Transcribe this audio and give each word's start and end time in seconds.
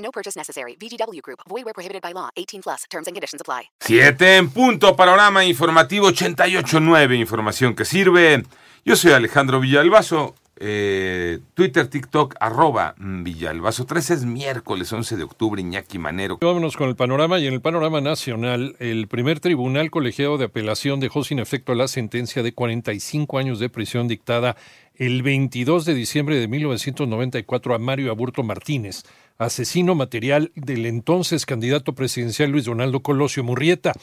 No 0.00 0.10
purchase 0.10 0.36
necessary. 0.36 0.76
VGW 0.80 1.20
Group. 1.22 1.40
Void 1.48 1.64
where 1.64 1.74
prohibited 1.74 2.02
by 2.02 2.12
law. 2.12 2.30
18 2.36 2.62
plus. 2.62 2.84
Terms 2.90 3.06
and 3.06 3.14
conditions 3.14 3.40
apply. 3.40 3.70
Siete 3.80 4.36
en 4.36 4.50
punto, 4.50 4.96
panorama 4.96 5.44
informativo 5.44 6.08
88.9, 6.08 7.18
información 7.18 7.74
que 7.74 7.84
sirve. 7.84 8.44
Yo 8.84 8.96
soy 8.96 9.12
Alejandro 9.12 9.60
Villalbazo, 9.60 10.34
eh, 10.60 11.38
Twitter, 11.54 11.88
TikTok, 11.88 12.36
arroba 12.38 12.94
Villalbazo. 12.98 13.86
13 13.86 14.14
es 14.14 14.24
miércoles 14.26 14.92
11 14.92 15.16
de 15.16 15.22
octubre, 15.24 15.60
Iñaki 15.60 15.98
Manero. 15.98 16.38
Vámonos 16.38 16.76
con 16.76 16.90
el 16.90 16.96
panorama 16.96 17.38
y 17.38 17.46
en 17.46 17.54
el 17.54 17.62
panorama 17.62 18.02
nacional, 18.02 18.76
el 18.78 19.08
primer 19.08 19.40
tribunal 19.40 19.90
colegiado 19.90 20.36
de 20.36 20.44
apelación 20.44 21.00
dejó 21.00 21.24
sin 21.24 21.38
efecto 21.38 21.74
la 21.74 21.88
sentencia 21.88 22.42
de 22.42 22.52
45 22.52 23.38
años 23.38 23.58
de 23.58 23.70
prisión 23.70 24.06
dictada 24.06 24.56
el 24.94 25.22
22 25.22 25.86
de 25.86 25.94
diciembre 25.94 26.36
de 26.36 26.46
1994 26.46 27.74
a 27.74 27.78
Mario 27.78 28.10
Aburto 28.10 28.42
Martínez, 28.42 29.04
asesino 29.38 29.94
material 29.94 30.52
del 30.54 30.84
entonces 30.84 31.46
candidato 31.46 31.94
presidencial 31.94 32.50
Luis 32.50 32.66
Donaldo 32.66 33.00
Colosio 33.00 33.42
Murrieta. 33.42 33.94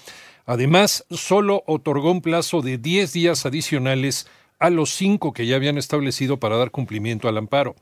Además, 0.48 1.06
solo 1.12 1.64
otorgó 1.68 2.12
un 2.12 2.22
plazo 2.22 2.64
de 2.64 2.80
10 2.80 3.14
días 3.14 3.46
adicionales 3.46 4.26
a 4.60 4.70
los 4.70 4.92
cinco 4.92 5.34
que 5.34 5.46
ya 5.46 5.56
habían 5.56 5.78
establecido 5.78 6.38
para 6.38 6.58
dar 6.58 6.72
cumplimiento 6.72 7.28
al 7.28 7.38
amparo. 7.38 7.76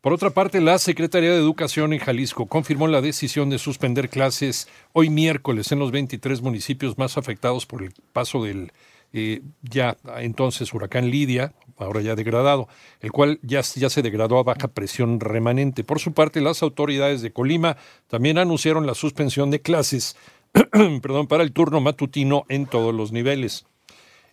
Por 0.00 0.12
otra 0.12 0.30
parte, 0.30 0.60
la 0.60 0.78
Secretaría 0.78 1.32
de 1.32 1.38
Educación 1.38 1.92
en 1.92 1.98
Jalisco 1.98 2.46
confirmó 2.46 2.86
la 2.86 3.00
decisión 3.00 3.50
de 3.50 3.58
suspender 3.58 4.08
clases 4.08 4.68
hoy 4.92 5.10
miércoles 5.10 5.72
en 5.72 5.80
los 5.80 5.90
23 5.90 6.40
municipios 6.40 6.96
más 6.98 7.18
afectados 7.18 7.66
por 7.66 7.82
el 7.82 7.92
paso 8.12 8.44
del 8.44 8.72
eh, 9.12 9.40
ya 9.62 9.96
entonces 10.18 10.72
huracán 10.74 11.10
Lidia, 11.10 11.54
ahora 11.78 12.02
ya 12.02 12.14
degradado, 12.14 12.68
el 13.00 13.10
cual 13.10 13.40
ya, 13.42 13.62
ya 13.62 13.88
se 13.88 14.02
degradó 14.02 14.38
a 14.38 14.42
baja 14.42 14.68
presión 14.68 15.18
remanente. 15.18 15.82
Por 15.82 15.98
su 15.98 16.12
parte, 16.12 16.40
las 16.40 16.62
autoridades 16.62 17.22
de 17.22 17.32
Colima 17.32 17.76
también 18.06 18.38
anunciaron 18.38 18.86
la 18.86 18.94
suspensión 18.94 19.50
de 19.50 19.62
clases 19.62 20.14
perdón, 21.02 21.26
para 21.26 21.42
el 21.42 21.52
turno 21.52 21.80
matutino 21.80 22.44
en 22.48 22.66
todos 22.66 22.94
los 22.94 23.12
niveles. 23.12 23.66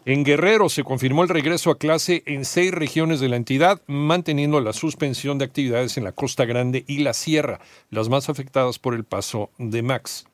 En 0.07 0.23
Guerrero 0.23 0.69
se 0.69 0.83
confirmó 0.83 1.23
el 1.23 1.29
regreso 1.29 1.71
a 1.71 1.79
clase 1.79 2.21
en 2.27 2.45
seis 2.45 2.71
regiones 2.71 3.19
de 3.19 3.27
la 3.27 3.37
entidad, 3.37 3.81
manteniendo 3.87 4.61
la 4.61 4.71
suspensión 4.71 5.39
de 5.39 5.45
actividades 5.45 5.97
en 5.97 6.03
la 6.03 6.11
Costa 6.11 6.45
Grande 6.45 6.85
y 6.87 6.99
la 6.99 7.13
Sierra, 7.13 7.59
las 7.89 8.07
más 8.07 8.29
afectadas 8.29 8.77
por 8.77 8.93
el 8.93 9.03
paso 9.03 9.49
de 9.57 9.81
Max. 9.81 10.27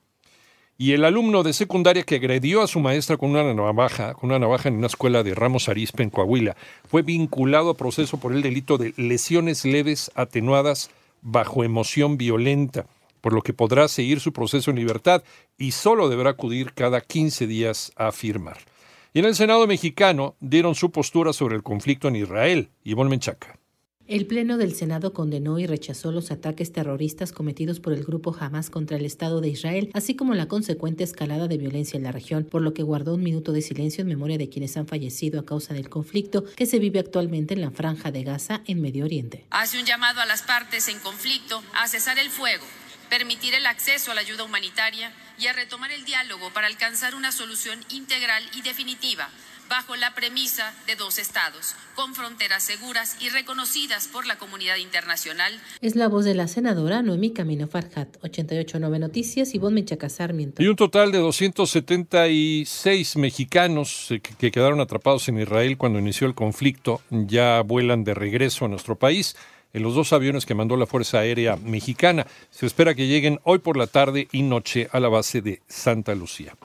Y 0.77 0.91
el 0.91 1.05
alumno 1.05 1.41
de 1.41 1.53
secundaria 1.53 2.03
que 2.03 2.15
agredió 2.15 2.61
a 2.61 2.67
su 2.67 2.81
maestra 2.81 3.15
con 3.15 3.29
una 3.29 3.53
navaja, 3.53 4.13
con 4.13 4.31
una 4.31 4.39
navaja 4.39 4.67
en 4.67 4.75
una 4.75 4.87
escuela 4.87 5.23
de 5.23 5.35
Ramos 5.35 5.69
Arizpe 5.69 6.03
en 6.03 6.09
Coahuila, 6.09 6.57
fue 6.89 7.01
vinculado 7.01 7.69
a 7.69 7.77
proceso 7.77 8.19
por 8.19 8.33
el 8.33 8.41
delito 8.41 8.77
de 8.77 8.93
lesiones 8.97 9.63
leves 9.63 10.11
atenuadas 10.15 10.89
bajo 11.21 11.63
emoción 11.63 12.17
violenta, 12.17 12.87
por 13.21 13.31
lo 13.31 13.41
que 13.41 13.53
podrá 13.53 13.87
seguir 13.87 14.19
su 14.19 14.33
proceso 14.33 14.69
en 14.69 14.77
libertad 14.77 15.23
y 15.57 15.71
solo 15.71 16.09
deberá 16.09 16.31
acudir 16.31 16.73
cada 16.73 16.99
15 16.99 17.47
días 17.47 17.93
a 17.95 18.11
firmar. 18.11 18.57
Y 19.13 19.19
en 19.19 19.25
el 19.25 19.35
Senado 19.35 19.67
mexicano 19.67 20.37
dieron 20.39 20.73
su 20.73 20.91
postura 20.91 21.33
sobre 21.33 21.57
el 21.57 21.63
conflicto 21.63 22.07
en 22.07 22.15
Israel. 22.15 22.69
Ivonne 22.85 23.09
Menchaca. 23.09 23.59
El 24.07 24.25
Pleno 24.25 24.57
del 24.57 24.73
Senado 24.73 25.13
condenó 25.13 25.59
y 25.59 25.67
rechazó 25.67 26.11
los 26.11 26.31
ataques 26.31 26.71
terroristas 26.71 27.31
cometidos 27.31 27.79
por 27.79 27.93
el 27.93 28.03
grupo 28.03 28.35
Hamas 28.37 28.69
contra 28.69 28.97
el 28.97 29.05
Estado 29.05 29.39
de 29.39 29.49
Israel, 29.49 29.89
así 29.93 30.15
como 30.15 30.33
la 30.33 30.47
consecuente 30.47 31.03
escalada 31.03 31.47
de 31.47 31.57
violencia 31.57 31.97
en 31.97 32.03
la 32.03 32.11
región, 32.11 32.43
por 32.43 32.61
lo 32.61 32.73
que 32.73 32.83
guardó 32.83 33.13
un 33.15 33.23
minuto 33.23 33.51
de 33.53 33.61
silencio 33.61 34.01
en 34.01 34.09
memoria 34.09 34.37
de 34.37 34.49
quienes 34.49 34.75
han 34.75 34.87
fallecido 34.87 35.39
a 35.39 35.45
causa 35.45 35.73
del 35.73 35.89
conflicto 35.89 36.43
que 36.43 36.65
se 36.65 36.79
vive 36.79 36.99
actualmente 36.99 37.53
en 37.53 37.61
la 37.61 37.71
franja 37.71 38.11
de 38.11 38.23
Gaza 38.23 38.63
en 38.65 38.81
Medio 38.81 39.05
Oriente. 39.05 39.45
Hace 39.49 39.79
un 39.79 39.85
llamado 39.85 40.19
a 40.19 40.25
las 40.25 40.41
partes 40.43 40.89
en 40.89 40.99
conflicto 40.99 41.61
a 41.81 41.87
cesar 41.87 42.17
el 42.19 42.29
fuego, 42.29 42.63
permitir 43.11 43.53
el 43.53 43.67
acceso 43.67 44.09
a 44.11 44.15
la 44.15 44.21
ayuda 44.21 44.45
humanitaria 44.45 45.11
y 45.37 45.47
a 45.47 45.53
retomar 45.53 45.91
el 45.91 46.05
diálogo 46.05 46.49
para 46.53 46.67
alcanzar 46.67 47.13
una 47.13 47.33
solución 47.33 47.77
integral 47.89 48.41
y 48.55 48.61
definitiva 48.61 49.27
bajo 49.69 49.97
la 49.97 50.13
premisa 50.13 50.73
de 50.87 50.95
dos 50.95 51.17
estados, 51.17 51.75
con 51.95 52.15
fronteras 52.15 52.63
seguras 52.63 53.17
y 53.21 53.27
reconocidas 53.29 54.07
por 54.07 54.25
la 54.25 54.37
comunidad 54.37 54.77
internacional. 54.77 55.51
Es 55.81 55.95
la 55.95 56.07
voz 56.07 56.23
de 56.23 56.35
la 56.35 56.47
senadora 56.47 57.01
Noemí 57.01 57.31
Camino 57.31 57.67
Farhat, 57.67 58.15
889 58.21 58.99
Noticias, 58.99 59.53
y 59.53 59.57
Ivonne 59.57 59.75
Menchaca 59.75 60.09
Sarmiento. 60.09 60.63
Y 60.63 60.67
un 60.67 60.75
total 60.77 61.11
de 61.11 61.19
276 61.19 63.17
mexicanos 63.17 64.07
que 64.39 64.51
quedaron 64.51 64.79
atrapados 64.79 65.27
en 65.27 65.39
Israel 65.39 65.77
cuando 65.77 65.99
inició 65.99 66.27
el 66.27 66.35
conflicto 66.35 67.01
ya 67.09 67.61
vuelan 67.61 68.05
de 68.05 68.13
regreso 68.13 68.65
a 68.65 68.67
nuestro 68.69 68.97
país 68.97 69.35
en 69.73 69.83
los 69.83 69.95
dos 69.95 70.13
aviones 70.13 70.45
que 70.45 70.55
mandó 70.55 70.77
la 70.77 70.85
Fuerza 70.85 71.19
Aérea 71.19 71.55
Mexicana. 71.55 72.27
Se 72.49 72.65
espera 72.65 72.95
que 72.95 73.07
lleguen 73.07 73.39
hoy 73.43 73.59
por 73.59 73.77
la 73.77 73.87
tarde 73.87 74.27
y 74.31 74.43
noche 74.43 74.89
a 74.91 74.99
la 74.99 75.09
base 75.09 75.41
de 75.41 75.61
Santa 75.67 76.15
Lucía. 76.15 76.55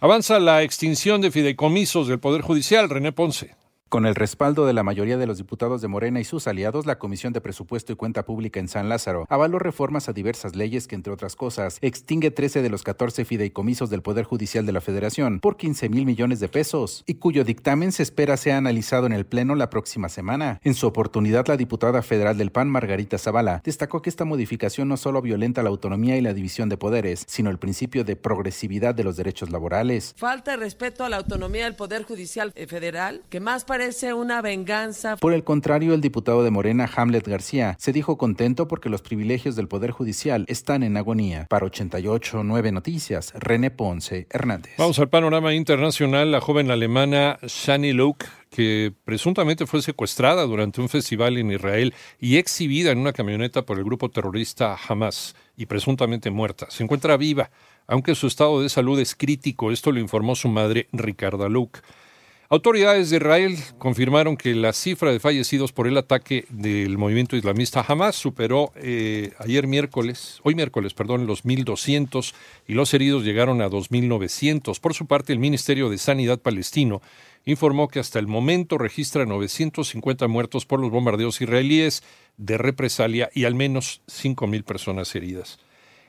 Avanza 0.00 0.38
la 0.38 0.62
extinción 0.62 1.20
de 1.20 1.30
fideicomisos 1.30 2.08
del 2.08 2.18
Poder 2.18 2.42
Judicial. 2.42 2.88
René 2.88 3.12
Ponce. 3.12 3.59
Con 3.90 4.06
el 4.06 4.14
respaldo 4.14 4.66
de 4.66 4.72
la 4.72 4.84
mayoría 4.84 5.18
de 5.18 5.26
los 5.26 5.38
diputados 5.38 5.82
de 5.82 5.88
Morena 5.88 6.20
y 6.20 6.24
sus 6.24 6.46
aliados, 6.46 6.86
la 6.86 7.00
Comisión 7.00 7.32
de 7.32 7.40
Presupuesto 7.40 7.92
y 7.92 7.96
Cuenta 7.96 8.24
Pública 8.24 8.60
en 8.60 8.68
San 8.68 8.88
Lázaro 8.88 9.26
avaló 9.28 9.58
reformas 9.58 10.08
a 10.08 10.12
diversas 10.12 10.54
leyes 10.54 10.86
que, 10.86 10.94
entre 10.94 11.12
otras 11.12 11.34
cosas, 11.34 11.78
extingue 11.80 12.30
13 12.30 12.62
de 12.62 12.68
los 12.70 12.84
14 12.84 13.24
fideicomisos 13.24 13.90
del 13.90 14.02
Poder 14.02 14.26
Judicial 14.26 14.64
de 14.64 14.70
la 14.70 14.80
Federación 14.80 15.40
por 15.40 15.56
15 15.56 15.88
mil 15.88 16.06
millones 16.06 16.38
de 16.38 16.48
pesos 16.48 17.02
y 17.04 17.14
cuyo 17.14 17.42
dictamen 17.42 17.90
se 17.90 18.04
espera 18.04 18.36
sea 18.36 18.58
analizado 18.58 19.06
en 19.06 19.12
el 19.12 19.26
Pleno 19.26 19.56
la 19.56 19.70
próxima 19.70 20.08
semana. 20.08 20.60
En 20.62 20.74
su 20.74 20.86
oportunidad, 20.86 21.48
la 21.48 21.56
diputada 21.56 22.00
federal 22.02 22.38
del 22.38 22.52
PAN, 22.52 22.70
Margarita 22.70 23.18
Zavala, 23.18 23.60
destacó 23.64 24.02
que 24.02 24.10
esta 24.10 24.24
modificación 24.24 24.86
no 24.86 24.98
solo 24.98 25.20
violenta 25.20 25.64
la 25.64 25.70
autonomía 25.70 26.16
y 26.16 26.20
la 26.20 26.32
división 26.32 26.68
de 26.68 26.76
poderes, 26.76 27.24
sino 27.26 27.50
el 27.50 27.58
principio 27.58 28.04
de 28.04 28.14
progresividad 28.14 28.94
de 28.94 29.02
los 29.02 29.16
derechos 29.16 29.50
laborales. 29.50 30.14
Falta 30.16 30.54
respeto 30.54 31.02
a 31.02 31.08
la 31.08 31.16
autonomía 31.16 31.64
del 31.64 31.74
Poder 31.74 32.04
Judicial 32.04 32.52
Federal, 32.52 33.22
que 33.30 33.40
más 33.40 33.64
parece 33.80 34.12
una 34.12 34.42
venganza. 34.42 35.16
Por 35.16 35.32
el 35.32 35.42
contrario, 35.42 35.94
el 35.94 36.02
diputado 36.02 36.44
de 36.44 36.50
Morena, 36.50 36.86
Hamlet 36.94 37.26
García, 37.26 37.76
se 37.78 37.94
dijo 37.94 38.18
contento 38.18 38.68
porque 38.68 38.90
los 38.90 39.00
privilegios 39.00 39.56
del 39.56 39.68
Poder 39.68 39.90
Judicial 39.90 40.44
están 40.48 40.82
en 40.82 40.98
agonía. 40.98 41.46
Para 41.48 41.64
88 41.64 42.44
9 42.44 42.72
Noticias, 42.72 43.32
René 43.34 43.70
Ponce 43.70 44.26
Hernández. 44.28 44.74
Vamos 44.76 44.98
al 44.98 45.08
panorama 45.08 45.54
internacional. 45.54 46.30
La 46.30 46.42
joven 46.42 46.70
alemana 46.70 47.38
Shani 47.42 47.94
Luke 47.94 48.26
que 48.50 48.92
presuntamente 49.04 49.64
fue 49.64 49.80
secuestrada 49.80 50.42
durante 50.42 50.82
un 50.82 50.90
festival 50.90 51.38
en 51.38 51.50
Israel 51.50 51.94
y 52.18 52.36
exhibida 52.36 52.90
en 52.90 52.98
una 52.98 53.14
camioneta 53.14 53.64
por 53.64 53.78
el 53.78 53.84
grupo 53.84 54.10
terrorista 54.10 54.76
Hamas 54.88 55.34
y 55.56 55.64
presuntamente 55.64 56.30
muerta. 56.30 56.66
Se 56.68 56.82
encuentra 56.82 57.16
viva, 57.16 57.50
aunque 57.86 58.14
su 58.14 58.26
estado 58.26 58.60
de 58.60 58.68
salud 58.68 59.00
es 59.00 59.14
crítico. 59.14 59.70
Esto 59.70 59.90
lo 59.90 60.00
informó 60.00 60.34
su 60.34 60.48
madre, 60.48 60.88
Ricarda 60.92 61.48
Luke. 61.48 61.80
Autoridades 62.52 63.10
de 63.10 63.18
Israel 63.18 63.56
confirmaron 63.78 64.36
que 64.36 64.56
la 64.56 64.72
cifra 64.72 65.12
de 65.12 65.20
fallecidos 65.20 65.70
por 65.70 65.86
el 65.86 65.96
ataque 65.96 66.46
del 66.48 66.98
movimiento 66.98 67.36
islamista 67.36 67.84
Hamas 67.86 68.16
superó 68.16 68.72
eh, 68.74 69.30
ayer 69.38 69.68
miércoles, 69.68 70.40
hoy 70.42 70.56
miércoles, 70.56 70.92
perdón, 70.92 71.28
los 71.28 71.44
1.200 71.44 72.34
y 72.66 72.74
los 72.74 72.92
heridos 72.92 73.22
llegaron 73.22 73.62
a 73.62 73.70
2.900. 73.70 74.80
Por 74.80 74.94
su 74.94 75.06
parte, 75.06 75.32
el 75.32 75.38
Ministerio 75.38 75.90
de 75.90 75.98
Sanidad 75.98 76.40
palestino 76.40 77.02
informó 77.44 77.86
que 77.86 78.00
hasta 78.00 78.18
el 78.18 78.26
momento 78.26 78.78
registra 78.78 79.26
950 79.26 80.26
muertos 80.26 80.66
por 80.66 80.80
los 80.80 80.90
bombardeos 80.90 81.40
israelíes 81.40 82.02
de 82.36 82.58
represalia 82.58 83.30
y 83.32 83.44
al 83.44 83.54
menos 83.54 84.02
5.000 84.08 84.64
personas 84.64 85.14
heridas. 85.14 85.60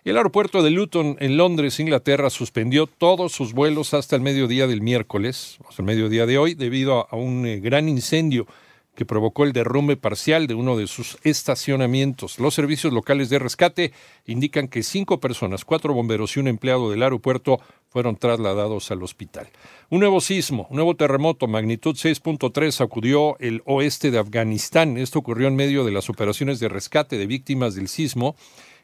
El 0.03 0.17
aeropuerto 0.17 0.63
de 0.63 0.71
Luton 0.71 1.15
en 1.19 1.37
Londres, 1.37 1.79
Inglaterra, 1.79 2.31
suspendió 2.31 2.87
todos 2.87 3.33
sus 3.33 3.53
vuelos 3.53 3.93
hasta 3.93 4.15
el 4.15 4.23
mediodía 4.23 4.65
del 4.65 4.81
miércoles, 4.81 5.59
hasta 5.69 5.83
el 5.83 5.85
mediodía 5.85 6.25
de 6.25 6.39
hoy, 6.39 6.55
debido 6.55 7.07
a 7.07 7.15
un 7.15 7.45
eh, 7.45 7.59
gran 7.59 7.87
incendio 7.87 8.47
que 8.95 9.05
provocó 9.05 9.43
el 9.43 9.53
derrumbe 9.53 9.97
parcial 9.97 10.47
de 10.47 10.55
uno 10.55 10.75
de 10.75 10.87
sus 10.87 11.19
estacionamientos. 11.23 12.39
Los 12.39 12.55
servicios 12.55 12.91
locales 12.91 13.29
de 13.29 13.37
rescate 13.37 13.93
indican 14.25 14.67
que 14.67 14.81
cinco 14.81 15.19
personas, 15.19 15.65
cuatro 15.65 15.93
bomberos 15.93 16.35
y 16.35 16.39
un 16.39 16.47
empleado 16.47 16.89
del 16.89 17.03
aeropuerto 17.03 17.59
fueron 17.87 18.15
trasladados 18.15 18.89
al 18.89 19.03
hospital. 19.03 19.49
Un 19.91 19.99
nuevo 19.99 20.19
sismo, 20.19 20.65
un 20.71 20.77
nuevo 20.77 20.95
terremoto, 20.95 21.45
magnitud 21.45 21.95
6.3, 21.95 22.71
sacudió 22.71 23.37
el 23.37 23.61
oeste 23.65 24.09
de 24.09 24.17
Afganistán. 24.17 24.97
Esto 24.97 25.19
ocurrió 25.19 25.47
en 25.47 25.55
medio 25.55 25.85
de 25.85 25.91
las 25.91 26.09
operaciones 26.09 26.59
de 26.59 26.69
rescate 26.69 27.19
de 27.19 27.27
víctimas 27.27 27.75
del 27.75 27.87
sismo 27.87 28.35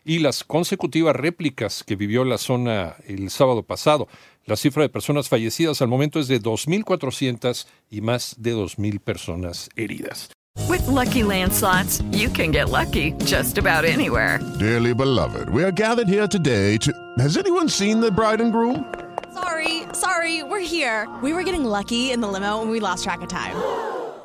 y 0.07 0.19
las 0.19 0.45
consecutivas 0.45 1.15
réplicas 1.15 1.83
que 1.83 1.97
vivió 1.97 2.23
la 2.23 2.37
zona 2.37 2.95
el 3.05 3.29
sábado 3.29 3.63
pasado. 3.63 4.07
La 4.45 4.55
cifra 4.55 4.83
de 4.83 4.89
personas 4.89 5.27
fallecidas 5.27 5.81
al 5.81 5.89
momento 5.89 6.19
es 6.19 6.29
de 6.29 6.41
2.400 6.41 7.67
y 7.91 7.99
más 7.99 8.35
de 8.39 8.55
2.000 8.55 8.99
personas 9.01 9.69
heridas. 9.75 10.29
With 10.69 10.87
lucky 10.87 11.23
landslots, 11.23 12.01
you 12.11 12.29
can 12.29 12.51
get 12.51 12.69
lucky 12.69 13.13
just 13.25 13.57
about 13.57 13.83
anywhere. 13.83 14.39
Dearly 14.57 14.93
beloved, 14.93 15.49
we 15.49 15.63
are 15.63 15.71
gathered 15.71 16.07
here 16.07 16.27
today 16.27 16.77
to. 16.77 16.91
Has 17.19 17.37
anyone 17.37 17.69
seen 17.69 17.99
the 17.99 18.09
bride 18.09 18.41
and 18.41 18.51
groom? 18.51 18.85
Sorry, 19.33 19.83
sorry, 19.93 20.41
we're 20.43 20.65
here. 20.65 21.07
We 21.21 21.33
were 21.33 21.43
getting 21.43 21.65
lucky 21.65 22.11
in 22.11 22.21
the 22.21 22.27
limo 22.27 22.61
and 22.61 22.71
we 22.71 22.79
lost 22.79 23.03
track 23.03 23.21
of 23.21 23.27
time. 23.27 23.55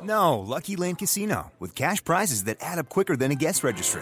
No, 0.01 0.39
Lucky 0.39 0.75
Land 0.75 0.97
Casino, 0.97 1.51
with 1.59 1.75
cash 1.75 2.03
prizes 2.03 2.45
that 2.45 2.57
add 2.61 2.79
up 2.79 2.89
quicker 2.89 3.15
than 3.15 3.31
a 3.31 3.35
guest 3.35 3.63
registry. 3.63 4.01